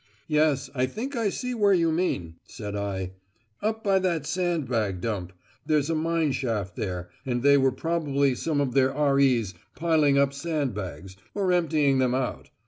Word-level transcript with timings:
"Yes, 0.27 0.67
I 0.73 0.87
think 0.87 1.15
I 1.15 1.29
see 1.29 1.53
where 1.53 1.73
you 1.75 1.91
mean," 1.91 2.37
said 2.47 2.75
I; 2.75 3.11
"up 3.61 3.83
by 3.83 3.99
that 3.99 4.25
sand 4.25 4.67
bag 4.67 4.99
dump. 4.99 5.31
There's 5.63 5.91
a 5.91 5.93
mine 5.95 6.31
shaft 6.31 6.75
there, 6.75 7.11
and 7.23 7.43
they 7.43 7.55
were 7.55 7.71
probably 7.71 8.33
some 8.33 8.59
of 8.61 8.73
their 8.73 8.91
R.E.'s 8.91 9.53
piling 9.75 10.17
up 10.17 10.33
sand 10.33 10.73
bags, 10.73 11.17
or 11.35 11.51
emptying 11.51 11.99
them 11.99 12.15
out. 12.15 12.49